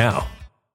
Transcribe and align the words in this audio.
now. 0.00 0.39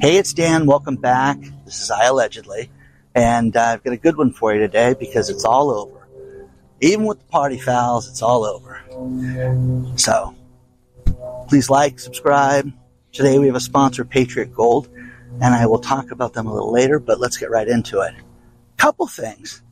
Hey, 0.00 0.16
it's 0.16 0.32
Dan. 0.32 0.66
Welcome 0.66 0.94
back. 0.94 1.40
This 1.64 1.82
is 1.82 1.90
I 1.90 2.04
Allegedly. 2.04 2.70
And 3.16 3.56
uh, 3.56 3.62
I've 3.62 3.82
got 3.82 3.92
a 3.92 3.96
good 3.96 4.16
one 4.16 4.32
for 4.32 4.54
you 4.54 4.60
today 4.60 4.94
because 4.94 5.28
it's 5.28 5.44
all 5.44 5.72
over. 5.72 6.06
Even 6.80 7.04
with 7.04 7.18
the 7.18 7.24
party 7.24 7.58
fouls, 7.58 8.08
it's 8.08 8.22
all 8.22 8.44
over. 8.44 8.80
So, 9.96 10.36
please 11.48 11.68
like, 11.68 11.98
subscribe. 11.98 12.72
Today 13.10 13.40
we 13.40 13.48
have 13.48 13.56
a 13.56 13.60
sponsor, 13.60 14.04
Patriot 14.04 14.54
Gold, 14.54 14.88
and 15.40 15.52
I 15.52 15.66
will 15.66 15.80
talk 15.80 16.12
about 16.12 16.32
them 16.32 16.46
a 16.46 16.54
little 16.54 16.70
later, 16.70 17.00
but 17.00 17.18
let's 17.18 17.36
get 17.36 17.50
right 17.50 17.66
into 17.66 18.00
it. 18.02 18.14
Couple 18.76 19.08
things 19.08 19.62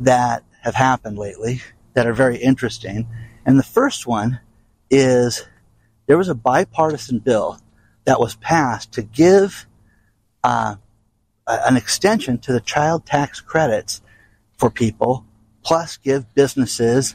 that 0.00 0.42
have 0.62 0.74
happened 0.74 1.18
lately 1.18 1.62
that 1.94 2.08
are 2.08 2.14
very 2.14 2.38
interesting. 2.38 3.06
And 3.46 3.60
the 3.60 3.62
first 3.62 4.08
one 4.08 4.40
is 4.90 5.46
there 6.08 6.18
was 6.18 6.28
a 6.28 6.34
bipartisan 6.34 7.20
bill 7.20 7.60
that 8.04 8.20
was 8.20 8.34
passed 8.36 8.92
to 8.92 9.02
give 9.02 9.66
uh, 10.42 10.76
an 11.46 11.76
extension 11.76 12.38
to 12.38 12.52
the 12.52 12.60
child 12.60 13.06
tax 13.06 13.40
credits 13.40 14.00
for 14.58 14.70
people, 14.70 15.24
plus 15.62 15.96
give 15.96 16.34
businesses 16.34 17.14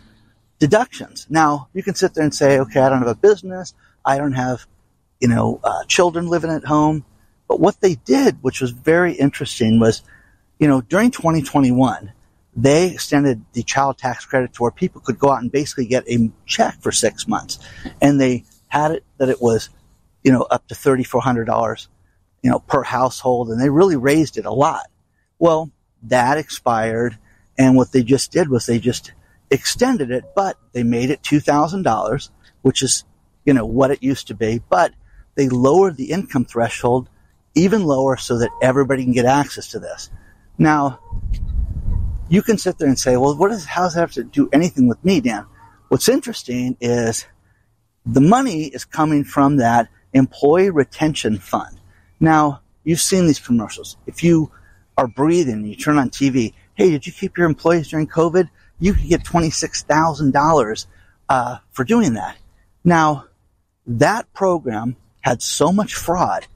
deductions. 0.59 1.27
Now, 1.29 1.69
you 1.73 1.83
can 1.83 1.95
sit 1.95 2.13
there 2.13 2.23
and 2.23 2.33
say, 2.33 2.59
okay, 2.59 2.79
I 2.79 2.89
don't 2.89 2.99
have 2.99 3.07
a 3.07 3.15
business. 3.15 3.73
I 4.03 4.17
don't 4.17 4.33
have, 4.33 4.65
you 5.19 5.27
know, 5.27 5.59
uh, 5.63 5.83
children 5.85 6.27
living 6.27 6.51
at 6.51 6.65
home. 6.65 7.05
But 7.47 7.59
what 7.59 7.79
they 7.79 7.95
did, 7.95 8.37
which 8.41 8.61
was 8.61 8.71
very 8.71 9.13
interesting, 9.13 9.79
was, 9.79 10.01
you 10.59 10.67
know, 10.67 10.81
during 10.81 11.11
2021, 11.11 12.11
they 12.55 12.91
extended 12.91 13.45
the 13.53 13.63
child 13.63 13.97
tax 13.97 14.25
credit 14.25 14.53
to 14.53 14.63
where 14.63 14.71
people 14.71 14.99
could 14.99 15.19
go 15.19 15.29
out 15.29 15.41
and 15.41 15.51
basically 15.51 15.85
get 15.85 16.09
a 16.09 16.31
check 16.45 16.81
for 16.81 16.91
six 16.91 17.27
months. 17.27 17.59
And 18.01 18.19
they 18.19 18.45
had 18.67 18.91
it 18.91 19.05
that 19.17 19.29
it 19.29 19.41
was, 19.41 19.69
you 20.27 20.33
know, 20.33 20.41
up 20.41 20.67
to 20.67 20.75
$3,400, 20.75 21.87
you 22.43 22.51
know, 22.51 22.59
per 22.59 22.83
household. 22.83 23.47
And 23.47 23.61
they 23.61 23.69
really 23.69 23.95
raised 23.95 24.37
it 24.37 24.45
a 24.45 24.51
lot. 24.51 24.87
Well, 25.39 25.71
that 26.03 26.37
expired. 26.37 27.17
And 27.57 27.77
what 27.77 27.93
they 27.93 28.03
just 28.03 28.33
did 28.33 28.49
was 28.49 28.65
they 28.65 28.77
just 28.77 29.13
extended 29.49 30.11
it, 30.11 30.25
but 30.35 30.57
they 30.73 30.83
made 30.83 31.11
it 31.11 31.23
$2,000, 31.23 32.29
which 32.61 32.83
is, 32.83 33.05
you 33.45 33.53
know, 33.53 33.65
what 33.65 33.89
it 33.89 34.03
used 34.03 34.27
to 34.27 34.35
be. 34.35 34.59
But 34.69 34.93
they 35.35 35.47
lowered 35.47 35.95
the 35.95 36.11
income 36.11 36.43
threshold 36.43 37.07
even 37.55 37.85
lower 37.85 38.17
so 38.17 38.39
that 38.39 38.49
everybody 38.61 39.05
can 39.05 39.13
get 39.13 39.25
access 39.25 39.69
to 39.69 39.79
this. 39.79 40.09
Now, 40.57 40.99
you 42.27 42.41
can 42.41 42.57
sit 42.57 42.79
there 42.79 42.89
and 42.89 42.99
say, 42.99 43.15
well, 43.15 43.37
what 43.37 43.47
does, 43.47 43.63
how 43.63 43.83
does 43.83 43.93
that 43.93 44.01
have 44.01 44.11
to 44.11 44.25
do 44.25 44.49
anything 44.51 44.89
with 44.89 45.01
me, 45.05 45.21
Dan? 45.21 45.45
What's 45.87 46.09
interesting 46.09 46.75
is 46.81 47.25
the 48.05 48.19
money 48.19 48.63
is 48.63 48.83
coming 48.83 49.23
from 49.23 49.55
that 49.57 49.87
employee 50.17 50.69
retention 50.69 51.37
fund. 51.37 51.77
Now, 52.19 52.61
you've 52.83 53.01
seen 53.01 53.27
these 53.27 53.39
commercials. 53.39 53.97
If 54.05 54.23
you 54.23 54.51
are 54.97 55.07
breathing, 55.07 55.65
you 55.65 55.75
turn 55.75 55.97
on 55.97 56.09
TV, 56.09 56.53
hey, 56.75 56.89
did 56.89 57.05
you 57.05 57.13
keep 57.13 57.37
your 57.37 57.47
employees 57.47 57.89
during 57.89 58.07
COVID? 58.07 58.49
You 58.79 58.93
could 58.93 59.07
get 59.07 59.23
$26,000 59.23 60.85
uh, 61.29 61.57
for 61.71 61.83
doing 61.83 62.13
that. 62.13 62.37
Now, 62.83 63.25
that 63.85 64.31
program 64.33 64.95
had 65.21 65.41
so 65.41 65.71
much 65.71 65.93
fraud. 65.93 66.47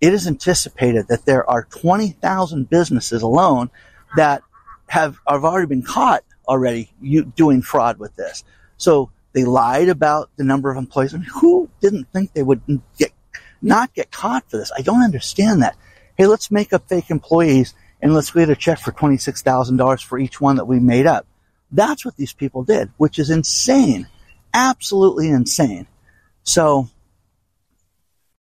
It 0.00 0.12
is 0.12 0.26
anticipated 0.26 1.08
that 1.08 1.24
there 1.24 1.48
are 1.48 1.64
20,000 1.64 2.68
businesses 2.68 3.22
alone 3.22 3.70
that 4.16 4.42
have, 4.88 5.18
have 5.26 5.44
already 5.44 5.66
been 5.66 5.82
caught 5.82 6.22
already 6.46 6.92
you, 7.00 7.24
doing 7.24 7.62
fraud 7.62 7.98
with 7.98 8.14
this. 8.16 8.44
So 8.76 9.10
they 9.36 9.44
lied 9.44 9.90
about 9.90 10.30
the 10.36 10.44
number 10.44 10.70
of 10.70 10.78
employees. 10.78 11.12
I 11.12 11.18
mean, 11.18 11.28
who 11.30 11.68
didn't 11.82 12.10
think 12.10 12.32
they 12.32 12.42
would 12.42 12.62
get, 12.98 13.12
not 13.60 13.92
get 13.92 14.10
caught 14.10 14.50
for 14.50 14.56
this? 14.56 14.72
I 14.74 14.80
don't 14.80 15.02
understand 15.02 15.60
that. 15.60 15.76
Hey, 16.16 16.26
let's 16.26 16.50
make 16.50 16.72
up 16.72 16.88
fake 16.88 17.10
employees 17.10 17.74
and 18.00 18.14
let's 18.14 18.30
get 18.30 18.48
a 18.48 18.56
check 18.56 18.78
for 18.78 18.92
$26,000 18.92 20.02
for 20.02 20.18
each 20.18 20.40
one 20.40 20.56
that 20.56 20.64
we 20.64 20.80
made 20.80 21.06
up. 21.06 21.26
That's 21.70 22.02
what 22.02 22.16
these 22.16 22.32
people 22.32 22.64
did, 22.64 22.88
which 22.96 23.18
is 23.18 23.28
insane. 23.28 24.08
Absolutely 24.54 25.28
insane. 25.28 25.86
So 26.42 26.88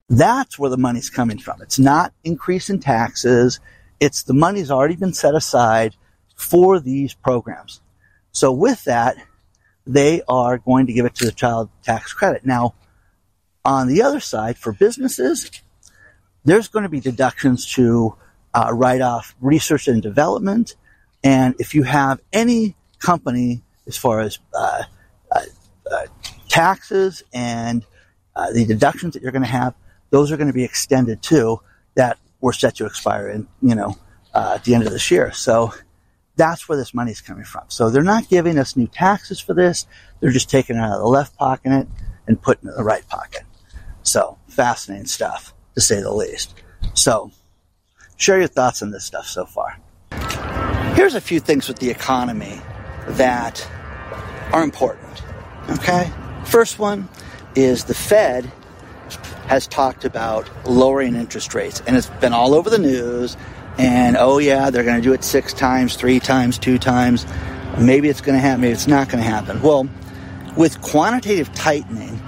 that's 0.10 0.60
where 0.60 0.70
the 0.70 0.78
money's 0.78 1.10
coming 1.10 1.40
from. 1.40 1.60
It's 1.64 1.80
not 1.80 2.14
increase 2.24 2.70
in 2.70 2.80
taxes. 2.80 3.60
It's 4.00 4.22
the 4.22 4.36
money's 4.36 4.70
already 4.70 4.96
been 4.96 5.14
set 5.14 5.34
aside 5.34 5.96
for 6.36 6.80
these 6.80 7.16
programs. 7.16 7.82
So 8.32 8.52
with 8.52 8.84
that, 8.84 9.18
they 9.86 10.22
are 10.28 10.58
going 10.58 10.88
to 10.88 10.94
give 10.94 11.06
it 11.06 11.16
to 11.16 11.26
the 11.26 11.32
child 11.32 11.70
tax 11.84 12.14
credit. 12.14 12.46
Now, 12.46 12.74
on 13.66 13.88
the 13.88 14.02
other 14.02 14.20
side, 14.20 14.58
for 14.58 14.74
businesses, 14.74 15.50
there's 16.46 16.68
going 16.68 16.84
to 16.84 16.90
be 16.90 17.00
deductions 17.00 17.72
to 17.74 18.16
uh, 18.54 18.70
write 18.74 19.02
off 19.02 19.36
research 19.42 19.88
and 19.88 20.02
development. 20.02 20.76
And 21.24 21.56
if 21.60 21.74
you 21.74 21.84
have 21.84 22.20
any 22.32 22.76
company 23.00 23.62
as 23.88 23.98
far 23.98 24.20
as 24.22 24.40
uh, 24.54 24.84
uh, 25.32 25.40
uh 25.92 26.06
taxes 26.48 27.24
and 27.34 27.86
uh, 28.36 28.52
the 28.52 28.66
deductions 28.66 29.14
that 29.14 29.24
you're 29.24 29.32
going 29.32 29.44
to 29.44 29.48
have, 29.48 29.74
those 30.10 30.32
are 30.32 30.38
going 30.38 30.48
to 30.48 30.54
be 30.54 30.64
extended 30.64 31.22
too. 31.22 31.60
That 31.96 32.18
were 32.42 32.54
set 32.54 32.76
to 32.76 32.86
expire 32.86 33.30
in 33.30 33.48
you 33.62 33.76
know 33.76 33.98
uh, 34.34 34.54
at 34.56 34.64
the 34.66 34.76
end 34.76 34.86
of 34.86 34.92
this 34.92 35.10
year. 35.12 35.32
So 35.32 35.74
that's 36.36 36.68
where 36.68 36.78
this 36.78 36.94
money 36.94 37.12
is 37.12 37.22
coming 37.22 37.44
from. 37.44 37.64
So 37.68 37.90
they're 37.90 38.04
not 38.04 38.30
giving 38.30 38.58
us 38.58 38.76
new 38.76 38.88
taxes 38.88 39.40
for 39.40 39.54
this. 39.54 39.86
They're 40.20 40.32
just 40.32 40.50
taking 40.50 40.76
it 40.76 40.80
out 40.80 40.94
of 40.94 41.00
the 41.00 41.08
left 41.08 41.38
pocket 41.38 41.88
and 42.28 42.42
putting 42.42 42.70
it 42.70 42.72
in 42.72 42.78
the 42.78 42.84
right 42.84 43.08
pocket. 43.08 43.44
So 44.04 44.38
fascinating 44.48 45.08
stuff 45.08 45.54
to 45.76 45.82
say 45.82 46.02
the 46.02 46.12
least. 46.12 46.56
So 46.94 47.32
share 48.18 48.40
your 48.40 48.48
thoughts 48.48 48.82
on 48.82 48.92
this 48.92 49.06
stuff 49.06 49.28
so 49.28 49.46
far. 49.46 49.78
Here's 50.96 51.16
a 51.16 51.22
few 51.22 51.40
things 51.40 51.68
with 51.68 51.80
the 51.80 51.90
economy 51.90 52.62
that 53.08 53.68
are 54.52 54.64
important. 54.64 55.24
Okay. 55.70 56.12
First 56.46 56.80
one 56.80 57.10
is 57.56 57.86
the 57.86 57.94
Fed 57.94 58.52
has 59.48 59.68
talked 59.68 60.06
about 60.06 60.50
lowering 60.66 61.16
interest 61.16 61.54
rates 61.54 61.82
and 61.86 61.96
it's 61.96 62.10
been 62.10 62.34
all 62.34 62.54
over 62.54 62.70
the 62.70 62.78
news 62.78 63.38
and 63.78 64.18
oh 64.18 64.38
yeah, 64.38 64.70
they're 64.70 64.84
going 64.84 64.98
to 64.98 65.02
do 65.02 65.14
it 65.14 65.24
six 65.24 65.54
times, 65.54 65.96
three 65.96 66.20
times, 66.20 66.58
two 66.58 66.78
times. 66.78 67.26
Maybe 67.80 68.10
it's 68.10 68.22
going 68.22 68.36
to 68.36 68.42
happen, 68.42 68.62
maybe 68.62 68.74
it's 68.74 68.88
not 68.88 69.10
going 69.10 69.24
to 69.24 69.30
happen. 69.30 69.62
Well, 69.62 69.90
with 70.56 70.82
quantitative 70.82 71.54
tightening, 71.54 72.22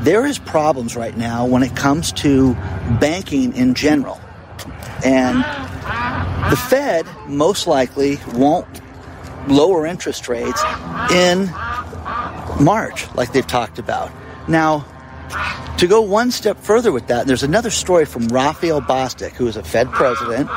there 0.00 0.26
is 0.26 0.38
problems 0.38 0.96
right 0.96 1.16
now 1.16 1.46
when 1.46 1.62
it 1.62 1.76
comes 1.76 2.12
to 2.12 2.54
banking 3.00 3.54
in 3.56 3.74
general. 3.74 4.20
And 5.04 5.38
the 6.50 6.56
Fed 6.56 7.06
most 7.26 7.66
likely 7.66 8.18
won't 8.34 8.80
lower 9.48 9.86
interest 9.86 10.28
rates 10.28 10.62
in 11.10 11.46
March, 12.60 13.12
like 13.14 13.32
they've 13.32 13.46
talked 13.46 13.78
about. 13.78 14.12
Now, 14.48 14.84
to 15.78 15.86
go 15.86 16.00
one 16.00 16.30
step 16.30 16.58
further 16.58 16.92
with 16.92 17.08
that, 17.08 17.26
there's 17.26 17.42
another 17.42 17.70
story 17.70 18.04
from 18.04 18.28
Raphael 18.28 18.80
Bostic, 18.80 19.32
who 19.32 19.48
is 19.48 19.56
a 19.56 19.62
Fed 19.64 19.90
president, 19.90 20.48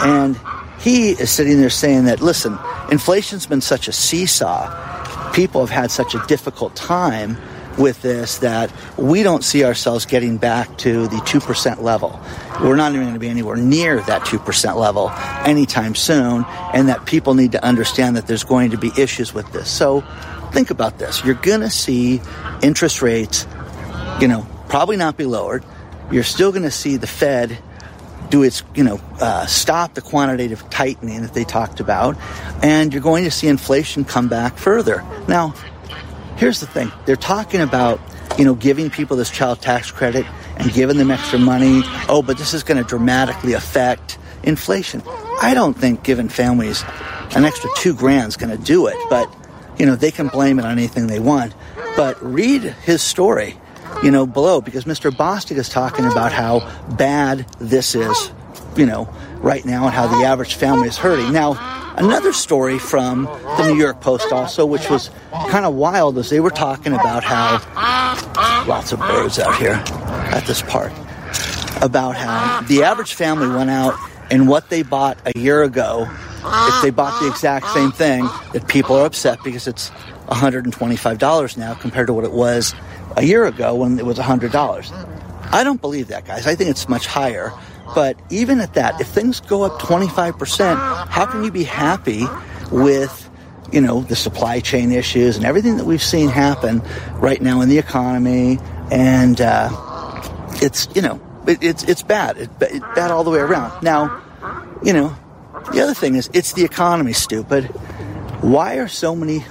and 0.00 0.38
he 0.80 1.10
is 1.10 1.30
sitting 1.30 1.58
there 1.58 1.70
saying 1.70 2.04
that, 2.04 2.20
listen, 2.20 2.58
inflation's 2.90 3.46
been 3.46 3.60
such 3.60 3.88
a 3.88 3.92
seesaw. 3.92 5.32
People 5.32 5.60
have 5.60 5.70
had 5.70 5.90
such 5.90 6.14
a 6.14 6.22
difficult 6.26 6.74
time 6.76 7.36
with 7.78 8.00
this 8.02 8.38
that 8.38 8.72
we 8.96 9.22
don't 9.22 9.44
see 9.44 9.64
ourselves 9.64 10.06
getting 10.06 10.38
back 10.38 10.78
to 10.78 11.08
the 11.08 11.16
2% 11.16 11.82
level. 11.82 12.18
We're 12.62 12.76
not 12.76 12.92
even 12.92 13.02
going 13.02 13.14
to 13.14 13.20
be 13.20 13.28
anywhere 13.28 13.56
near 13.56 14.00
that 14.02 14.22
2% 14.22 14.76
level 14.76 15.10
anytime 15.44 15.94
soon, 15.94 16.44
and 16.72 16.88
that 16.88 17.04
people 17.04 17.34
need 17.34 17.52
to 17.52 17.64
understand 17.64 18.16
that 18.16 18.26
there's 18.26 18.44
going 18.44 18.70
to 18.70 18.78
be 18.78 18.90
issues 18.96 19.34
with 19.34 19.50
this. 19.52 19.70
So 19.70 20.02
think 20.52 20.70
about 20.70 20.98
this. 20.98 21.24
You're 21.24 21.34
going 21.34 21.60
to 21.60 21.70
see 21.70 22.20
interest 22.62 23.02
rates, 23.02 23.46
you 24.20 24.28
know, 24.28 24.46
probably 24.68 24.96
not 24.96 25.16
be 25.16 25.24
lowered. 25.24 25.64
You're 26.10 26.22
still 26.22 26.52
going 26.52 26.62
to 26.62 26.70
see 26.70 26.96
the 26.96 27.06
Fed 27.06 27.58
do 28.30 28.42
its, 28.42 28.62
you 28.74 28.84
know, 28.84 29.00
uh, 29.20 29.46
stop 29.46 29.94
the 29.94 30.02
quantitative 30.02 30.68
tightening 30.70 31.22
that 31.22 31.34
they 31.34 31.44
talked 31.44 31.80
about, 31.80 32.16
and 32.62 32.92
you're 32.92 33.02
going 33.02 33.24
to 33.24 33.30
see 33.30 33.48
inflation 33.48 34.04
come 34.04 34.28
back 34.28 34.56
further. 34.56 35.04
Now, 35.28 35.54
here's 36.36 36.60
the 36.60 36.66
thing: 36.66 36.90
they're 37.04 37.16
talking 37.16 37.60
about, 37.60 38.00
you 38.38 38.44
know, 38.44 38.54
giving 38.54 38.90
people 38.90 39.16
this 39.16 39.30
child 39.30 39.60
tax 39.60 39.90
credit 39.90 40.26
and 40.56 40.72
giving 40.72 40.96
them 40.96 41.10
extra 41.10 41.38
money. 41.38 41.82
Oh, 42.08 42.22
but 42.26 42.38
this 42.38 42.54
is 42.54 42.62
going 42.62 42.82
to 42.82 42.88
dramatically 42.88 43.52
affect 43.52 44.18
inflation. 44.42 45.02
I 45.42 45.52
don't 45.54 45.74
think 45.74 46.02
giving 46.02 46.28
families 46.28 46.82
an 47.34 47.44
extra 47.44 47.68
two 47.76 47.94
grand 47.94 48.28
is 48.28 48.36
going 48.36 48.56
to 48.56 48.62
do 48.62 48.86
it, 48.86 48.96
but 49.10 49.32
you 49.78 49.84
know, 49.86 49.96
they 49.96 50.10
can 50.10 50.28
blame 50.28 50.58
it 50.58 50.64
on 50.64 50.72
anything 50.72 51.06
they 51.06 51.20
want. 51.20 51.54
But 51.96 52.22
read 52.22 52.62
his 52.62 53.02
story, 53.02 53.58
you 54.02 54.10
know, 54.10 54.26
below 54.26 54.60
because 54.60 54.84
Mr. 54.84 55.10
Bostic 55.10 55.56
is 55.56 55.68
talking 55.68 56.04
about 56.06 56.32
how 56.32 56.68
bad 56.96 57.46
this 57.58 57.94
is, 57.94 58.30
you 58.76 58.86
know, 58.86 59.08
right 59.38 59.64
now 59.64 59.84
and 59.86 59.94
how 59.94 60.06
the 60.06 60.24
average 60.24 60.54
family 60.54 60.88
is 60.88 60.96
hurting. 60.96 61.32
Now, 61.32 61.56
another 61.96 62.32
story 62.32 62.78
from 62.78 63.24
the 63.24 63.68
New 63.68 63.78
York 63.78 64.00
Post 64.00 64.32
also, 64.32 64.66
which 64.66 64.90
was 64.90 65.10
kind 65.48 65.64
of 65.64 65.74
wild, 65.74 66.18
is 66.18 66.30
they 66.30 66.40
were 66.40 66.50
talking 66.50 66.92
about 66.92 67.24
how 67.24 67.58
lots 68.66 68.92
of 68.92 68.98
birds 69.00 69.38
out 69.38 69.56
here 69.56 69.82
at 70.32 70.44
this 70.46 70.62
park 70.62 70.92
about 71.82 72.16
how 72.16 72.62
the 72.62 72.82
average 72.82 73.14
family 73.14 73.48
went 73.48 73.70
out 73.70 73.94
and 74.30 74.48
what 74.48 74.70
they 74.70 74.82
bought 74.82 75.18
a 75.26 75.38
year 75.38 75.62
ago, 75.62 76.08
if 76.44 76.82
they 76.82 76.90
bought 76.90 77.20
the 77.20 77.28
exact 77.28 77.68
same 77.68 77.92
thing, 77.92 78.24
that 78.52 78.66
people 78.66 78.96
are 78.96 79.06
upset 79.06 79.38
because 79.44 79.68
it's 79.68 79.90
$125 80.28 81.56
now 81.56 81.74
compared 81.74 82.08
to 82.08 82.12
what 82.12 82.24
it 82.24 82.32
was 82.32 82.74
a 83.16 83.24
year 83.24 83.46
ago 83.46 83.74
when 83.74 83.98
it 83.98 84.06
was 84.06 84.18
$100. 84.18 85.52
I 85.52 85.64
don't 85.64 85.80
believe 85.80 86.08
that, 86.08 86.24
guys. 86.24 86.46
I 86.46 86.54
think 86.54 86.70
it's 86.70 86.88
much 86.88 87.06
higher. 87.06 87.52
But 87.94 88.18
even 88.30 88.60
at 88.60 88.74
that, 88.74 89.00
if 89.00 89.08
things 89.08 89.40
go 89.40 89.62
up 89.62 89.80
25%, 89.80 91.08
how 91.08 91.26
can 91.26 91.44
you 91.44 91.50
be 91.50 91.64
happy 91.64 92.24
with, 92.70 93.30
you 93.72 93.80
know, 93.80 94.00
the 94.00 94.16
supply 94.16 94.60
chain 94.60 94.92
issues 94.92 95.36
and 95.36 95.46
everything 95.46 95.76
that 95.76 95.86
we've 95.86 96.02
seen 96.02 96.28
happen 96.28 96.82
right 97.14 97.40
now 97.40 97.60
in 97.60 97.68
the 97.68 97.78
economy? 97.78 98.58
And 98.90 99.40
uh, 99.40 99.70
it's, 100.62 100.88
you 100.94 101.02
know, 101.02 101.20
it, 101.46 101.62
it's 101.62 101.84
it's 101.84 102.02
bad. 102.02 102.36
It, 102.38 102.50
it's 102.60 102.84
bad 102.94 103.10
all 103.10 103.24
the 103.24 103.30
way 103.30 103.38
around. 103.38 103.82
Now, 103.82 104.22
you 104.82 104.92
know, 104.92 105.16
the 105.72 105.80
other 105.80 105.94
thing 105.94 106.16
is 106.16 106.28
it's 106.32 106.52
the 106.52 106.64
economy, 106.64 107.12
stupid. 107.12 107.64
Why 108.42 108.76
are 108.76 108.88
so 108.88 109.14
many, 109.14 109.44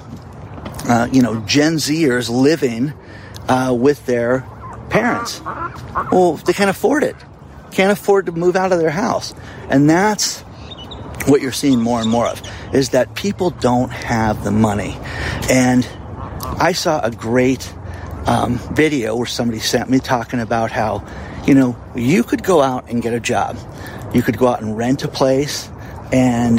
uh, 0.88 1.08
you 1.12 1.22
know, 1.22 1.40
Gen 1.42 1.76
Zers 1.76 2.30
living 2.30 2.94
uh, 3.48 3.75
with 3.78 4.06
their 4.06 4.42
parents? 4.90 5.42
Well, 6.12 6.34
they 6.38 6.54
can't 6.54 6.70
afford 6.70 7.04
it. 7.04 7.16
Can't 7.72 7.92
afford 7.92 8.28
to 8.28 8.32
move 8.32 8.56
out 8.56 8.72
of 8.72 8.80
their 8.80 8.90
house, 8.90 9.34
and 9.70 9.90
that's 9.90 10.42
what 11.28 11.42
you're 11.42 11.52
seeing 11.52 11.82
more 11.82 12.00
and 12.00 12.10
more 12.10 12.28
of 12.28 12.42
is 12.74 12.90
that 12.90 13.16
people 13.16 13.50
don't 13.50 13.90
have 13.92 14.44
the 14.44 14.52
money. 14.52 14.96
And 15.50 15.88
I 16.60 16.74
saw 16.74 17.02
a 17.02 17.10
great 17.10 17.74
um, 18.28 18.58
video 18.74 19.16
where 19.16 19.25
somebody 19.25 19.60
sent 19.60 19.90
me 19.90 20.00
talking 20.00 20.40
about 20.40 20.72
how 20.72 21.04
you 21.46 21.54
know, 21.54 21.78
you 21.96 22.24
could 22.24 22.44
go 22.44 22.62
out 22.62 22.90
and 22.90 23.02
get 23.02 23.14
a 23.14 23.20
job. 23.20 23.58
You 24.14 24.22
could 24.22 24.38
go 24.38 24.48
out 24.48 24.62
and 24.62 24.75
rent 24.75 25.04
a 25.04 25.08
place 25.08 25.70
and 26.12 26.58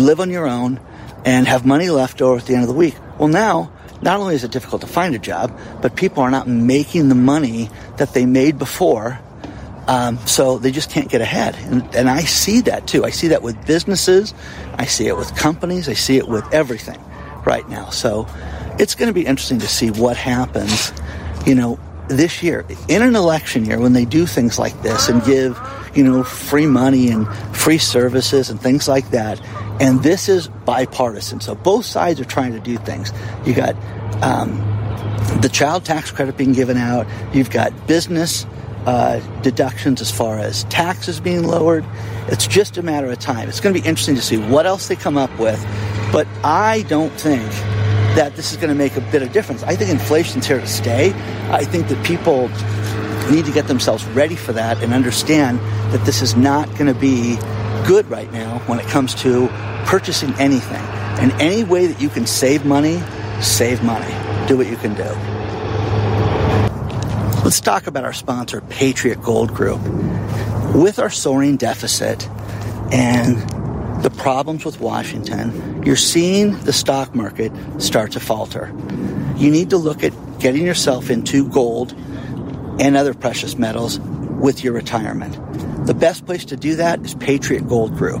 live 0.00 0.20
on 0.20 0.30
your 0.30 0.46
own 0.46 0.80
and 1.24 1.46
have 1.46 1.66
money 1.66 1.90
left 1.90 2.22
over 2.22 2.38
at 2.38 2.46
the 2.46 2.54
end 2.54 2.62
of 2.62 2.68
the 2.68 2.74
week. 2.74 2.96
Well, 3.18 3.28
now, 3.28 3.72
not 4.06 4.20
only 4.20 4.36
is 4.36 4.44
it 4.44 4.52
difficult 4.52 4.80
to 4.82 4.86
find 4.86 5.14
a 5.14 5.18
job, 5.18 5.52
but 5.82 5.96
people 5.96 6.22
are 6.22 6.30
not 6.30 6.46
making 6.46 7.08
the 7.10 7.14
money 7.14 7.68
that 7.98 8.14
they 8.14 8.24
made 8.24 8.56
before. 8.58 9.18
Um, 9.88 10.18
so 10.26 10.58
they 10.58 10.70
just 10.70 10.90
can't 10.90 11.08
get 11.08 11.20
ahead. 11.20 11.56
And, 11.56 11.82
and 11.94 12.08
I 12.08 12.20
see 12.20 12.60
that 12.62 12.86
too. 12.86 13.04
I 13.04 13.10
see 13.10 13.28
that 13.28 13.42
with 13.42 13.66
businesses. 13.66 14.32
I 14.74 14.86
see 14.86 15.08
it 15.08 15.16
with 15.16 15.34
companies. 15.36 15.88
I 15.88 15.94
see 15.94 16.16
it 16.16 16.28
with 16.28 16.44
everything 16.54 17.00
right 17.44 17.68
now. 17.68 17.90
So 17.90 18.26
it's 18.78 18.94
going 18.94 19.08
to 19.08 19.12
be 19.12 19.26
interesting 19.26 19.58
to 19.58 19.68
see 19.68 19.90
what 19.90 20.16
happens, 20.16 20.92
you 21.44 21.54
know, 21.54 21.78
this 22.08 22.42
year, 22.42 22.64
in 22.88 23.02
an 23.02 23.16
election 23.16 23.64
year, 23.64 23.80
when 23.80 23.92
they 23.92 24.04
do 24.04 24.26
things 24.26 24.58
like 24.58 24.80
this 24.82 25.08
and 25.08 25.24
give, 25.24 25.58
you 25.94 26.04
know, 26.04 26.22
free 26.22 26.66
money 26.66 27.10
and 27.10 27.26
free 27.56 27.78
services 27.78 28.50
and 28.50 28.60
things 28.60 28.86
like 28.86 29.10
that, 29.10 29.40
and 29.80 30.02
this 30.02 30.28
is 30.28 30.48
bipartisan. 30.48 31.40
So 31.40 31.54
both 31.54 31.84
sides 31.84 32.20
are 32.20 32.24
trying 32.24 32.52
to 32.52 32.60
do 32.60 32.76
things. 32.78 33.12
You 33.44 33.54
got 33.54 33.74
um, 34.22 34.56
the 35.40 35.50
child 35.52 35.84
tax 35.84 36.10
credit 36.10 36.36
being 36.36 36.52
given 36.52 36.76
out. 36.76 37.06
You've 37.34 37.50
got 37.50 37.86
business 37.86 38.46
uh, 38.86 39.20
deductions 39.42 40.00
as 40.00 40.10
far 40.10 40.38
as 40.38 40.64
taxes 40.64 41.20
being 41.20 41.46
lowered. 41.46 41.84
It's 42.28 42.46
just 42.46 42.78
a 42.78 42.82
matter 42.82 43.10
of 43.10 43.18
time. 43.18 43.48
It's 43.48 43.60
going 43.60 43.74
to 43.74 43.80
be 43.80 43.86
interesting 43.86 44.14
to 44.14 44.22
see 44.22 44.38
what 44.38 44.64
else 44.64 44.88
they 44.88 44.96
come 44.96 45.16
up 45.18 45.36
with. 45.38 45.60
But 46.12 46.26
I 46.44 46.82
don't 46.82 47.12
think 47.12 47.50
that 48.16 48.34
this 48.36 48.52
is 48.52 48.56
going 48.56 48.70
to 48.70 48.74
make 48.74 48.96
a 48.96 49.00
bit 49.12 49.22
of 49.22 49.32
difference. 49.32 49.62
I 49.64 49.76
think 49.76 49.90
inflation's 49.90 50.46
here 50.46 50.60
to 50.60 50.66
stay. 50.66 51.12
I 51.50 51.64
think 51.64 51.88
that 51.88 52.02
people 52.06 52.48
need 53.30 53.44
to 53.44 53.52
get 53.52 53.66
themselves 53.66 54.04
ready 54.06 54.36
for 54.36 54.52
that 54.52 54.82
and 54.82 54.94
understand 54.94 55.58
that 55.92 56.04
this 56.06 56.22
is 56.22 56.36
not 56.36 56.70
going 56.76 56.86
to 56.86 56.98
be 56.98 57.36
good 57.84 58.08
right 58.08 58.30
now 58.32 58.58
when 58.66 58.78
it 58.78 58.86
comes 58.86 59.14
to 59.16 59.48
purchasing 59.86 60.32
anything. 60.34 60.82
And 61.18 61.32
any 61.32 61.64
way 61.64 61.86
that 61.86 62.00
you 62.00 62.08
can 62.08 62.26
save 62.26 62.64
money, 62.64 63.02
save 63.40 63.82
money. 63.82 64.14
Do 64.46 64.56
what 64.56 64.66
you 64.66 64.76
can 64.76 64.94
do. 64.94 65.36
Let's 67.42 67.60
talk 67.60 67.86
about 67.86 68.04
our 68.04 68.12
sponsor, 68.12 68.60
Patriot 68.60 69.22
Gold 69.22 69.54
Group. 69.54 69.80
With 70.74 70.98
our 70.98 71.10
soaring 71.10 71.56
deficit 71.56 72.28
and 72.92 73.36
the 74.02 74.10
problems 74.10 74.64
with 74.64 74.80
Washington, 74.80 75.82
you're 75.84 75.96
seeing 75.96 76.58
the 76.64 76.72
stock 76.72 77.14
market 77.14 77.52
start 77.78 78.12
to 78.12 78.20
falter. 78.20 78.74
You 79.36 79.50
need 79.50 79.70
to 79.70 79.76
look 79.76 80.02
at 80.02 80.12
getting 80.38 80.66
yourself 80.66 81.08
into 81.08 81.48
gold 81.48 81.92
and 82.78 82.96
other 82.96 83.14
precious 83.14 83.56
metals 83.56 84.00
with 84.00 84.62
your 84.62 84.72
retirement. 84.74 85.38
The 85.86 85.94
best 85.94 86.26
place 86.26 86.44
to 86.46 86.56
do 86.56 86.74
that 86.74 87.00
is 87.02 87.14
Patriot 87.14 87.68
Gold 87.68 87.96
Group. 87.96 88.20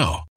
now. 0.00 0.29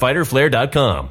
www.fighterflare.com. 0.00 1.10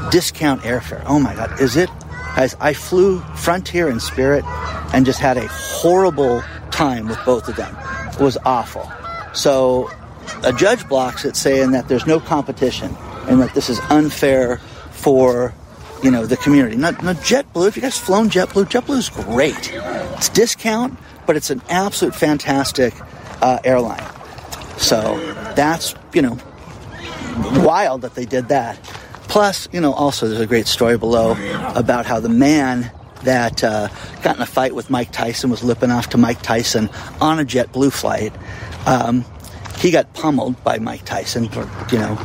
discount 0.09 0.63
airfare. 0.63 1.03
Oh 1.05 1.19
my 1.19 1.35
God, 1.35 1.61
is 1.61 1.75
it? 1.75 1.91
Guys, 2.35 2.55
I 2.59 2.73
flew 2.73 3.19
Frontier 3.35 3.87
and 3.87 4.01
Spirit 4.01 4.43
and 4.91 5.05
just 5.05 5.19
had 5.19 5.37
a 5.37 5.47
horrible 5.47 6.41
time 6.71 7.07
with 7.07 7.23
both 7.23 7.47
of 7.47 7.55
them. 7.55 7.77
It 8.15 8.19
was 8.19 8.35
awful. 8.45 8.91
So 9.31 9.91
a 10.43 10.51
judge 10.51 10.89
blocks 10.89 11.23
it 11.23 11.35
saying 11.35 11.69
that 11.69 11.87
there's 11.87 12.07
no 12.07 12.19
competition 12.19 12.97
and 13.29 13.39
that 13.43 13.53
this 13.53 13.69
is 13.69 13.79
unfair 13.91 14.57
for 14.89 15.53
you 16.03 16.11
know 16.11 16.25
the 16.25 16.37
community. 16.37 16.75
Not, 16.75 17.03
not 17.03 17.17
JetBlue. 17.17 17.67
If 17.67 17.75
you 17.75 17.81
guys 17.81 17.97
flown 17.97 18.29
JetBlue, 18.29 18.65
JetBlue 18.65 18.97
is 18.97 19.09
great. 19.09 19.71
It's 19.73 20.29
discount, 20.29 20.97
but 21.25 21.35
it's 21.35 21.49
an 21.49 21.61
absolute 21.69 22.15
fantastic 22.15 22.93
uh, 23.41 23.59
airline. 23.63 24.05
So 24.77 25.17
that's 25.55 25.95
you 26.13 26.21
know 26.21 26.37
wild 27.63 28.01
that 28.01 28.15
they 28.15 28.25
did 28.25 28.49
that. 28.49 28.81
Plus, 29.27 29.67
you 29.71 29.81
know, 29.81 29.93
also 29.93 30.27
there's 30.27 30.39
a 30.39 30.45
great 30.45 30.67
story 30.67 30.97
below 30.97 31.31
about 31.75 32.05
how 32.05 32.19
the 32.19 32.29
man 32.29 32.91
that 33.23 33.63
uh, 33.63 33.89
got 34.21 34.35
in 34.35 34.41
a 34.41 34.45
fight 34.45 34.75
with 34.75 34.89
Mike 34.89 35.11
Tyson 35.11 35.49
was 35.49 35.63
lipping 35.63 35.91
off 35.91 36.09
to 36.09 36.17
Mike 36.17 36.41
Tyson 36.41 36.89
on 37.19 37.39
a 37.39 37.43
JetBlue 37.43 37.91
flight. 37.91 38.31
Um, 38.85 39.25
he 39.79 39.91
got 39.91 40.13
pummeled 40.13 40.63
by 40.63 40.77
Mike 40.79 41.03
Tyson 41.05 41.45
you 41.45 41.97
know 41.97 42.15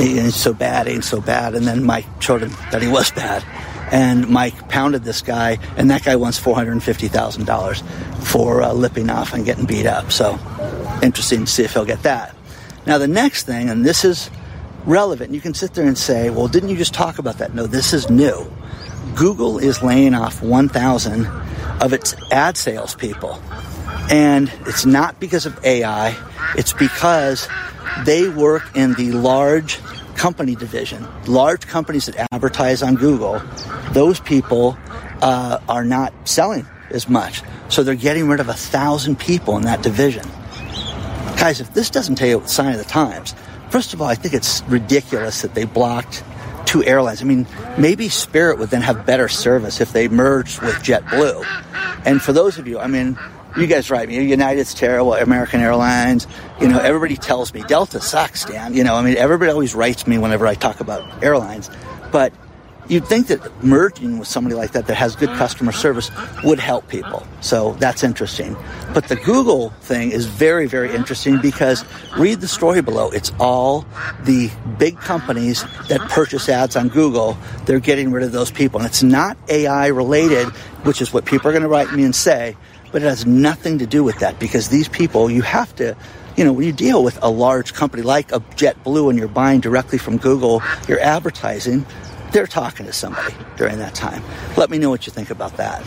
ain't 0.00 0.32
so 0.32 0.52
bad, 0.52 0.88
ain't 0.88 1.04
so 1.04 1.20
bad. 1.20 1.54
And 1.54 1.66
then 1.66 1.84
Mike 1.84 2.06
showed 2.20 2.42
him 2.42 2.50
that 2.70 2.82
he 2.82 2.88
was 2.88 3.10
bad. 3.10 3.44
And 3.92 4.28
Mike 4.28 4.68
pounded 4.68 5.02
this 5.02 5.20
guy, 5.20 5.58
and 5.76 5.90
that 5.90 6.04
guy 6.04 6.16
wants 6.16 6.38
$450,000 6.40 8.22
for 8.22 8.62
uh, 8.62 8.72
lipping 8.72 9.10
off 9.10 9.32
and 9.34 9.44
getting 9.44 9.64
beat 9.66 9.86
up. 9.86 10.12
So, 10.12 10.38
interesting 11.02 11.44
to 11.44 11.50
see 11.50 11.64
if 11.64 11.72
he'll 11.72 11.84
get 11.84 12.04
that. 12.04 12.36
Now, 12.86 12.98
the 12.98 13.08
next 13.08 13.44
thing, 13.44 13.68
and 13.68 13.84
this 13.84 14.04
is 14.04 14.30
relevant, 14.84 15.32
you 15.32 15.40
can 15.40 15.54
sit 15.54 15.74
there 15.74 15.86
and 15.86 15.98
say, 15.98 16.30
well, 16.30 16.48
didn't 16.48 16.68
you 16.68 16.76
just 16.76 16.94
talk 16.94 17.18
about 17.18 17.38
that? 17.38 17.54
No, 17.54 17.66
this 17.66 17.92
is 17.92 18.08
new. 18.08 18.50
Google 19.16 19.58
is 19.58 19.82
laying 19.82 20.14
off 20.14 20.42
1,000 20.42 21.26
of 21.80 21.92
its 21.92 22.14
ad 22.30 22.56
sales 22.56 22.94
people. 22.94 23.42
And 24.10 24.52
it's 24.66 24.86
not 24.86 25.20
because 25.20 25.46
of 25.46 25.64
AI, 25.64 26.16
it's 26.56 26.72
because 26.72 27.48
they 28.04 28.28
work 28.28 28.76
in 28.76 28.94
the 28.94 29.12
large 29.12 29.78
company 30.14 30.54
division. 30.54 31.06
Large 31.26 31.66
companies 31.66 32.06
that 32.06 32.28
advertise 32.32 32.82
on 32.82 32.94
Google, 32.94 33.42
those 33.92 34.20
people 34.20 34.76
uh, 35.22 35.58
are 35.68 35.84
not 35.84 36.12
selling 36.28 36.66
as 36.90 37.08
much. 37.08 37.42
So 37.68 37.82
they're 37.82 37.94
getting 37.94 38.28
rid 38.28 38.40
of 38.40 38.48
a 38.48 38.54
thousand 38.54 39.18
people 39.18 39.56
in 39.56 39.62
that 39.64 39.82
division. 39.82 40.26
Guys, 41.38 41.60
if 41.60 41.72
this 41.72 41.88
doesn't 41.88 42.16
tell 42.16 42.28
you 42.28 42.40
a 42.40 42.48
sign 42.48 42.72
of 42.72 42.78
the 42.78 42.84
times, 42.84 43.34
first 43.70 43.94
of 43.94 44.02
all, 44.02 44.08
I 44.08 44.14
think 44.14 44.34
it's 44.34 44.62
ridiculous 44.64 45.42
that 45.42 45.54
they 45.54 45.64
blocked 45.64 46.22
two 46.66 46.84
airlines. 46.84 47.22
I 47.22 47.24
mean, 47.24 47.46
maybe 47.78 48.08
Spirit 48.08 48.58
would 48.58 48.70
then 48.70 48.82
have 48.82 49.06
better 49.06 49.28
service 49.28 49.80
if 49.80 49.92
they 49.92 50.08
merged 50.08 50.60
with 50.60 50.74
JetBlue. 50.76 51.44
And 52.04 52.20
for 52.20 52.32
those 52.32 52.58
of 52.58 52.68
you, 52.68 52.78
I 52.78 52.86
mean, 52.86 53.18
you 53.56 53.66
guys 53.66 53.90
write 53.90 54.08
me, 54.08 54.22
United's 54.24 54.74
terrible. 54.74 55.14
American 55.14 55.60
Airlines. 55.60 56.26
You 56.60 56.68
know, 56.68 56.78
everybody 56.78 57.16
tells 57.16 57.52
me 57.52 57.62
Delta 57.62 58.00
sucks, 58.00 58.44
Dan. 58.44 58.74
You 58.74 58.84
know, 58.84 58.94
I 58.94 59.02
mean, 59.02 59.16
everybody 59.16 59.50
always 59.50 59.74
writes 59.74 60.06
me 60.06 60.18
whenever 60.18 60.46
I 60.46 60.54
talk 60.54 60.80
about 60.80 61.22
airlines. 61.22 61.70
But 62.12 62.32
you'd 62.90 63.06
think 63.06 63.28
that 63.28 63.62
merging 63.62 64.18
with 64.18 64.26
somebody 64.26 64.56
like 64.56 64.72
that 64.72 64.86
that 64.88 64.96
has 64.96 65.14
good 65.14 65.30
customer 65.30 65.70
service 65.70 66.10
would 66.42 66.58
help 66.58 66.88
people. 66.88 67.26
So 67.40 67.74
that's 67.74 68.02
interesting. 68.02 68.56
But 68.92 69.08
the 69.08 69.16
Google 69.16 69.70
thing 69.80 70.10
is 70.10 70.26
very, 70.26 70.66
very 70.66 70.92
interesting 70.92 71.40
because 71.40 71.84
read 72.18 72.40
the 72.40 72.48
story 72.48 72.82
below. 72.82 73.10
It's 73.10 73.32
all 73.38 73.86
the 74.24 74.50
big 74.78 74.98
companies 74.98 75.64
that 75.88 76.00
purchase 76.10 76.48
ads 76.48 76.74
on 76.74 76.88
Google. 76.88 77.38
They're 77.64 77.78
getting 77.78 78.10
rid 78.10 78.24
of 78.24 78.32
those 78.32 78.50
people. 78.50 78.80
And 78.80 78.88
it's 78.88 79.04
not 79.04 79.38
AI 79.48 79.86
related, 79.86 80.48
which 80.82 81.00
is 81.00 81.12
what 81.12 81.24
people 81.24 81.48
are 81.48 81.52
going 81.52 81.62
to 81.62 81.68
write 81.68 81.92
me 81.92 82.04
and 82.04 82.14
say 82.14 82.56
but 82.92 83.02
it 83.02 83.06
has 83.06 83.26
nothing 83.26 83.78
to 83.78 83.86
do 83.86 84.02
with 84.02 84.18
that 84.18 84.38
because 84.38 84.68
these 84.68 84.88
people, 84.88 85.30
you 85.30 85.42
have 85.42 85.74
to, 85.76 85.96
you 86.36 86.44
know, 86.44 86.52
when 86.52 86.66
you 86.66 86.72
deal 86.72 87.02
with 87.04 87.18
a 87.22 87.30
large 87.30 87.74
company 87.74 88.02
like 88.02 88.32
a 88.32 88.40
JetBlue 88.40 89.10
and 89.10 89.18
you're 89.18 89.28
buying 89.28 89.60
directly 89.60 89.98
from 89.98 90.16
Google, 90.16 90.62
you're 90.88 91.00
advertising, 91.00 91.86
they're 92.32 92.46
talking 92.46 92.86
to 92.86 92.92
somebody 92.92 93.34
during 93.56 93.78
that 93.78 93.94
time. 93.94 94.22
Let 94.56 94.70
me 94.70 94.78
know 94.78 94.90
what 94.90 95.06
you 95.06 95.12
think 95.12 95.30
about 95.30 95.56
that. 95.56 95.82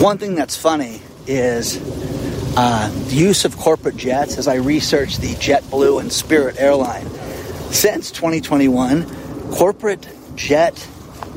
One 0.00 0.18
thing 0.18 0.34
that's 0.34 0.56
funny 0.56 1.00
is 1.26 1.78
uh, 2.56 2.90
use 3.08 3.44
of 3.44 3.56
corporate 3.56 3.96
jets 3.96 4.38
as 4.38 4.46
I 4.46 4.56
researched 4.56 5.20
the 5.20 5.34
JetBlue 5.34 6.00
and 6.00 6.12
Spirit 6.12 6.56
airline. 6.58 7.08
Since 7.70 8.10
2021, 8.12 9.52
corporate 9.52 10.06
jet 10.36 10.86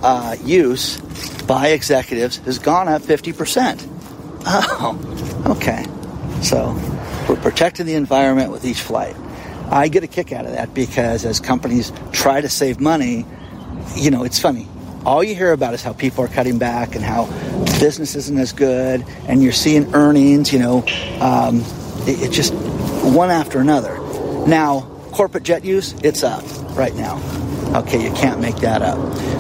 uh, 0.04 0.36
use 0.44 1.00
by 1.48 1.70
executives 1.70 2.38
has 2.38 2.60
gone 2.60 2.88
up 2.88 3.02
50%. 3.02 3.88
Oh, 4.46 5.44
okay. 5.58 5.86
So 6.42 6.74
we're 7.28 7.42
protecting 7.42 7.86
the 7.86 7.96
environment 7.96 8.52
with 8.52 8.64
each 8.66 8.82
flight. 8.82 9.16
I 9.70 9.88
get 9.88 10.04
a 10.04 10.08
kick 10.08 10.32
out 10.32 10.46
of 10.46 10.54
that 10.54 10.74
because 10.74 11.26
as 11.26 11.40
companies 11.40 11.92
try 12.12 12.40
to 12.40 12.48
save 12.48 12.80
money, 12.80 13.26
you 13.96 14.12
know, 14.12 14.24
it's 14.24 14.40
funny 14.40 14.68
all 15.08 15.24
you 15.24 15.34
hear 15.34 15.54
about 15.54 15.74
is 15.74 15.82
how 15.82 15.94
people 15.94 16.26
are 16.26 16.28
cutting 16.28 16.58
back 16.58 16.94
and 16.94 17.04
how 17.04 17.28
business 17.80 18.14
isn't 18.14 18.38
as 18.38 18.52
good, 18.52 19.06
and 19.30 19.42
you're 19.42 19.54
seeing 19.54 19.96
earnings, 19.96 20.52
you 20.52 20.60
know, 20.60 20.80
um, 21.22 21.64
it, 22.06 22.24
it 22.24 22.32
just 22.32 22.54
one 22.54 23.30
after 23.30 23.60
another. 23.60 23.96
Now, 24.48 24.82
corporate 25.14 25.44
jet 25.44 25.64
use, 25.64 25.94
it's 26.04 26.24
up 26.24 26.44
right 26.76 26.94
now. 26.94 27.22
Okay, 27.80 28.04
you 28.04 28.14
can't 28.16 28.42
make 28.42 28.58
that 28.58 28.82
up. 28.82 28.98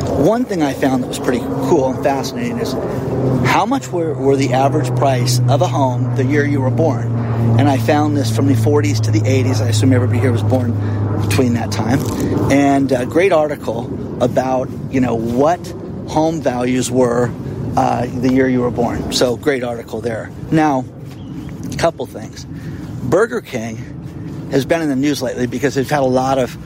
One 0.09 0.45
thing 0.45 0.63
I 0.63 0.73
found 0.73 1.03
that 1.03 1.07
was 1.07 1.19
pretty 1.19 1.39
cool 1.39 1.93
and 1.93 2.01
fascinating 2.01 2.59
is 2.59 2.71
how 3.45 3.65
much 3.65 3.89
were, 3.89 4.13
were 4.13 4.37
the 4.37 4.53
average 4.53 4.95
price 4.95 5.39
of 5.49 5.61
a 5.61 5.67
home 5.67 6.15
the 6.15 6.23
year 6.23 6.45
you 6.45 6.61
were 6.61 6.71
born? 6.71 7.16
And 7.59 7.69
I 7.69 7.77
found 7.77 8.15
this 8.15 8.35
from 8.35 8.47
the 8.47 8.53
40s 8.53 9.01
to 9.01 9.11
the 9.11 9.21
80s. 9.21 9.61
I 9.61 9.69
assume 9.69 9.93
everybody 9.93 10.19
here 10.19 10.31
was 10.31 10.43
born 10.43 10.73
between 11.21 11.53
that 11.53 11.71
time. 11.71 11.99
And 12.51 12.91
a 12.91 13.05
great 13.05 13.31
article 13.31 14.23
about, 14.23 14.69
you 14.91 14.99
know, 14.99 15.15
what 15.15 15.65
home 16.07 16.41
values 16.41 16.91
were 16.91 17.31
uh, 17.75 18.05
the 18.05 18.31
year 18.31 18.47
you 18.47 18.61
were 18.61 18.71
born. 18.71 19.11
So 19.11 19.37
great 19.37 19.63
article 19.63 20.01
there. 20.01 20.31
Now, 20.51 20.83
a 21.71 21.77
couple 21.77 22.05
things. 22.05 22.45
Burger 23.03 23.41
King 23.41 23.77
has 24.51 24.65
been 24.65 24.81
in 24.81 24.89
the 24.89 24.95
news 24.95 25.21
lately 25.21 25.47
because 25.47 25.75
they've 25.75 25.89
had 25.89 26.01
a 26.01 26.05
lot 26.05 26.37
of 26.37 26.57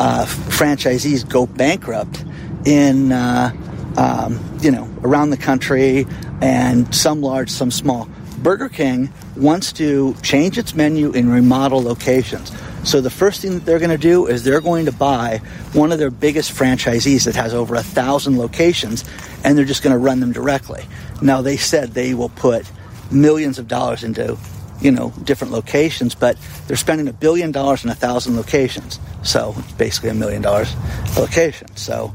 uh, 0.00 0.24
franchisees 0.26 1.28
go 1.28 1.46
bankrupt 1.46 2.24
in, 2.64 3.12
uh, 3.12 3.52
um, 3.96 4.58
you 4.60 4.70
know, 4.70 4.88
around 5.02 5.30
the 5.30 5.36
country 5.36 6.06
and 6.40 6.94
some 6.94 7.20
large, 7.20 7.50
some 7.50 7.70
small. 7.70 8.08
Burger 8.42 8.68
King 8.68 9.12
wants 9.36 9.72
to 9.74 10.14
change 10.22 10.58
its 10.58 10.74
menu 10.74 11.12
and 11.12 11.32
remodel 11.32 11.82
locations. 11.82 12.52
So 12.84 13.00
the 13.00 13.10
first 13.10 13.42
thing 13.42 13.54
that 13.54 13.66
they're 13.66 13.78
going 13.78 13.90
to 13.90 13.98
do 13.98 14.26
is 14.26 14.42
they're 14.42 14.62
going 14.62 14.86
to 14.86 14.92
buy 14.92 15.42
one 15.74 15.92
of 15.92 15.98
their 15.98 16.10
biggest 16.10 16.52
franchisees 16.52 17.24
that 17.26 17.36
has 17.36 17.52
over 17.52 17.74
a 17.74 17.82
thousand 17.82 18.38
locations, 18.38 19.04
and 19.44 19.56
they're 19.56 19.66
just 19.66 19.82
going 19.82 19.92
to 19.92 19.98
run 19.98 20.20
them 20.20 20.32
directly. 20.32 20.84
Now 21.20 21.42
they 21.42 21.58
said 21.58 21.90
they 21.90 22.14
will 22.14 22.30
put 22.30 22.70
millions 23.10 23.58
of 23.58 23.68
dollars 23.68 24.02
into, 24.02 24.38
you 24.80 24.90
know, 24.90 25.12
different 25.24 25.52
locations, 25.52 26.14
but 26.14 26.38
they're 26.66 26.76
spending 26.76 27.08
a 27.08 27.12
billion 27.12 27.52
dollars 27.52 27.84
in 27.84 27.90
a 27.90 27.94
thousand 27.94 28.36
locations. 28.36 28.98
So 29.22 29.54
basically 29.76 30.08
a 30.10 30.14
million 30.14 30.40
dollars 30.40 30.74
a 31.16 31.20
location. 31.20 31.76
So 31.76 32.14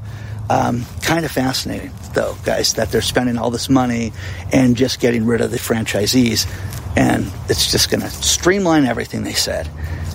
um, 0.49 0.85
kind 1.01 1.25
of 1.25 1.31
fascinating, 1.31 1.91
though, 2.13 2.35
guys, 2.43 2.73
that 2.75 2.91
they're 2.91 3.01
spending 3.01 3.37
all 3.37 3.51
this 3.51 3.69
money 3.69 4.13
and 4.51 4.75
just 4.75 4.99
getting 4.99 5.25
rid 5.25 5.41
of 5.41 5.51
the 5.51 5.57
franchisees, 5.57 6.47
and 6.95 7.31
it's 7.49 7.71
just 7.71 7.89
going 7.89 8.01
to 8.01 8.09
streamline 8.09 8.85
everything. 8.85 9.23
They 9.23 9.33
said. 9.33 9.69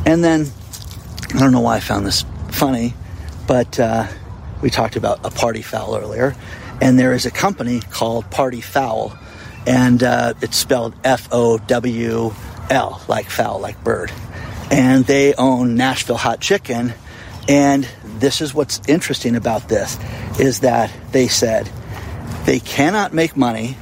And 0.07 0.25
then, 0.25 0.47
I 1.35 1.39
don't 1.39 1.53
know 1.53 1.61
why 1.61 1.77
I 1.77 1.81
found 1.81 2.07
this 2.07 2.25
funny, 2.51 2.95
but 3.47 3.79
uh, 3.79 4.07
we 4.63 4.71
talked 4.71 4.97
about 4.97 5.21
a 5.25 5.31
party 5.31 5.63
foul 5.63 5.97
earlier, 5.97 6.35
and 6.81 6.99
there 6.99 7.13
is 7.13 7.27
a 7.27 7.31
company 7.31 7.81
called 7.81 8.31
Party 8.31 8.61
Fowl, 8.61 9.19
and 9.67 10.03
uh, 10.03 10.35
it's 10.41 10.57
spelled 10.57 10.95
F 11.05 11.29
O 11.33 11.59
W 11.59 12.33
L, 12.71 13.03
like 13.09 13.29
fowl, 13.29 13.61
like 13.61 13.83
bird. 13.85 14.11
And 14.71 15.05
they 15.05 15.35
own 15.35 15.75
Nashville 15.75 16.17
Hot 16.17 16.41
Chicken, 16.41 16.95
and 17.51 17.89
this 18.05 18.41
is 18.41 18.55
what's 18.55 18.81
interesting 18.87 19.35
about 19.35 19.69
this 19.69 19.99
is 20.39 20.61
that 20.61 20.93
they 21.11 21.27
said 21.27 21.69
they 22.47 22.61
cannot 22.61 23.13
make 23.13 23.37
money 23.37 23.77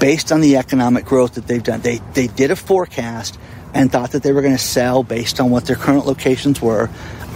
based 0.00 0.32
on 0.32 0.40
the 0.40 0.56
economic 0.56 1.04
growth 1.04 1.34
that 1.34 1.46
they've 1.46 1.62
done. 1.62 1.82
They 1.82 1.98
they 2.14 2.28
did 2.28 2.50
a 2.50 2.56
forecast 2.56 3.38
and 3.74 3.92
thought 3.92 4.12
that 4.12 4.22
they 4.22 4.32
were 4.32 4.40
going 4.40 4.56
to 4.56 4.62
sell 4.62 5.02
based 5.02 5.38
on 5.38 5.50
what 5.50 5.66
their 5.66 5.76
current 5.76 6.06
locations 6.06 6.62
were, 6.62 6.88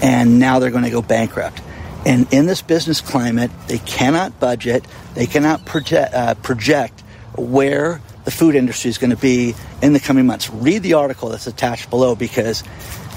and 0.02 0.38
now 0.38 0.58
they're 0.58 0.70
going 0.70 0.84
to 0.84 0.90
go 0.90 1.02
bankrupt. 1.02 1.60
And 2.06 2.32
in 2.32 2.46
this 2.46 2.62
business 2.62 3.02
climate, 3.02 3.50
they 3.68 3.78
cannot 3.78 4.40
budget, 4.40 4.86
they 5.14 5.26
cannot 5.26 5.66
project, 5.66 6.14
uh, 6.14 6.34
project 6.36 7.02
where 7.36 8.00
the 8.24 8.30
food 8.30 8.54
industry 8.54 8.88
is 8.88 8.96
going 8.96 9.10
to 9.10 9.16
be 9.16 9.54
in 9.82 9.92
the 9.92 10.00
coming 10.00 10.24
months. 10.24 10.48
Read 10.48 10.82
the 10.82 10.94
article 10.94 11.28
that's 11.28 11.46
attached 11.46 11.90
below 11.90 12.14
because, 12.14 12.64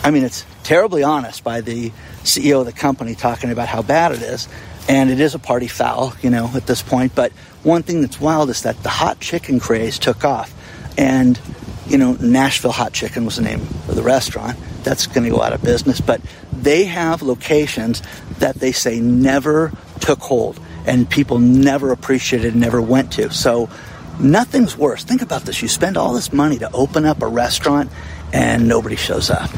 I 0.03 0.11
mean, 0.11 0.23
it's 0.25 0.43
terribly 0.69 1.01
honest 1.01 1.43
by 1.43 1.61
the 1.61 1.89
CEO 2.21 2.59
of 2.59 2.65
the 2.67 2.71
company 2.71 3.15
talking 3.15 3.49
about 3.49 3.67
how 3.67 3.81
bad 3.81 4.11
it 4.11 4.21
is. 4.21 4.47
And 4.87 5.09
it 5.09 5.19
is 5.19 5.33
a 5.33 5.39
party 5.39 5.67
foul, 5.67 6.13
you 6.21 6.29
know, 6.29 6.51
at 6.53 6.67
this 6.67 6.83
point. 6.83 7.15
But 7.15 7.31
one 7.63 7.81
thing 7.81 8.01
that's 8.01 8.21
wild 8.21 8.51
is 8.51 8.61
that 8.61 8.83
the 8.83 8.89
hot 8.89 9.19
chicken 9.19 9.59
craze 9.59 9.97
took 9.97 10.23
off. 10.23 10.53
And 10.95 11.41
you 11.87 11.97
know, 11.97 12.13
Nashville 12.13 12.71
Hot 12.71 12.93
Chicken 12.93 13.25
was 13.25 13.37
the 13.37 13.41
name 13.41 13.61
of 13.61 13.95
the 13.95 14.03
restaurant. 14.03 14.59
That's 14.83 15.07
going 15.07 15.23
to 15.23 15.31
go 15.31 15.41
out 15.41 15.53
of 15.53 15.63
business. 15.63 16.01
But 16.01 16.21
they 16.53 16.85
have 16.85 17.23
locations 17.23 18.03
that 18.37 18.57
they 18.57 18.71
say 18.71 18.99
never 18.99 19.71
took 20.01 20.19
hold 20.19 20.59
and 20.85 21.09
people 21.09 21.39
never 21.39 21.91
appreciated, 21.91 22.53
and 22.53 22.61
never 22.61 22.79
went 22.79 23.13
to. 23.13 23.31
So 23.31 23.71
nothing's 24.19 24.77
worse. 24.77 25.03
Think 25.03 25.23
about 25.23 25.45
this. 25.45 25.63
You 25.63 25.67
spend 25.67 25.97
all 25.97 26.13
this 26.13 26.31
money 26.31 26.59
to 26.59 26.71
open 26.73 27.05
up 27.05 27.23
a 27.23 27.27
restaurant 27.27 27.91
and 28.31 28.67
nobody 28.67 28.95
shows 28.95 29.31
up. 29.31 29.49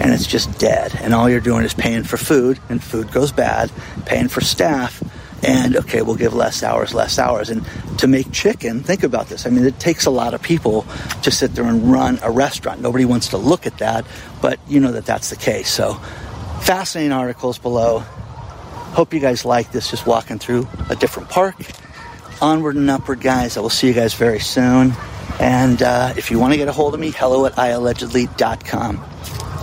And 0.00 0.12
it's 0.12 0.26
just 0.26 0.58
dead. 0.58 0.94
And 0.96 1.14
all 1.14 1.28
you're 1.28 1.40
doing 1.40 1.64
is 1.64 1.74
paying 1.74 2.04
for 2.04 2.16
food, 2.16 2.58
and 2.68 2.82
food 2.82 3.12
goes 3.12 3.32
bad, 3.32 3.70
paying 4.06 4.28
for 4.28 4.40
staff, 4.40 5.02
and 5.44 5.76
okay, 5.76 6.00
we'll 6.00 6.16
give 6.16 6.32
less 6.32 6.62
hours, 6.62 6.94
less 6.94 7.18
hours. 7.18 7.50
And 7.50 7.64
to 7.98 8.06
make 8.06 8.32
chicken, 8.32 8.82
think 8.82 9.02
about 9.02 9.28
this. 9.28 9.46
I 9.46 9.50
mean, 9.50 9.64
it 9.66 9.78
takes 9.78 10.06
a 10.06 10.10
lot 10.10 10.32
of 10.32 10.42
people 10.42 10.86
to 11.22 11.30
sit 11.30 11.54
there 11.54 11.64
and 11.64 11.92
run 11.92 12.18
a 12.22 12.30
restaurant. 12.30 12.80
Nobody 12.80 13.04
wants 13.04 13.28
to 13.28 13.36
look 13.36 13.66
at 13.66 13.78
that, 13.78 14.06
but 14.40 14.58
you 14.68 14.80
know 14.80 14.92
that 14.92 15.04
that's 15.04 15.30
the 15.30 15.36
case. 15.36 15.70
So, 15.70 15.94
fascinating 16.62 17.12
articles 17.12 17.58
below. 17.58 18.00
Hope 18.94 19.12
you 19.12 19.20
guys 19.20 19.44
like 19.44 19.70
this, 19.70 19.90
just 19.90 20.06
walking 20.06 20.38
through 20.38 20.66
a 20.88 20.96
different 20.96 21.28
park. 21.28 21.56
Onward 22.40 22.76
and 22.76 22.88
upward, 22.88 23.20
guys. 23.20 23.56
I 23.56 23.60
will 23.60 23.70
see 23.70 23.88
you 23.88 23.94
guys 23.94 24.14
very 24.14 24.40
soon. 24.40 24.94
And 25.40 25.82
uh, 25.82 26.14
if 26.16 26.30
you 26.30 26.38
want 26.38 26.52
to 26.52 26.56
get 26.56 26.68
a 26.68 26.72
hold 26.72 26.94
of 26.94 27.00
me, 27.00 27.10
hello 27.10 27.44
at 27.46 27.54
iallegedly.com. 27.54 29.04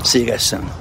See 0.03 0.21
you 0.21 0.25
guys 0.25 0.43
soon. 0.43 0.80